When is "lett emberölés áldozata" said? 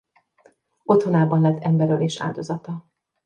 1.41-2.85